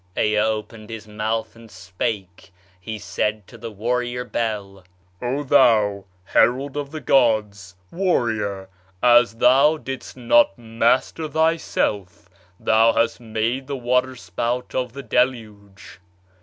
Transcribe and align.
Ea 0.17 0.39
opened 0.39 0.89
his 0.89 1.07
mouth 1.07 1.55
and 1.55 1.69
spake; 1.69 2.51
he 2.79 2.97
said 2.97 3.45
to 3.45 3.55
the 3.55 3.69
warrior 3.69 4.25
Bel: 4.25 4.83
"O 5.21 5.43
thou, 5.43 6.05
herald 6.23 6.75
of 6.75 6.89
the 6.89 6.99
gods, 6.99 7.75
warrior, 7.91 8.67
as 9.03 9.35
thou 9.35 9.77
didst 9.77 10.17
not 10.17 10.57
master 10.57 11.27
thyself, 11.27 12.27
thou 12.59 12.93
hast 12.93 13.19
made 13.19 13.67
the 13.67 13.77
water 13.77 14.15
spout 14.15 14.73
of 14.73 14.93
the 14.93 15.03
Deluge. 15.03 15.99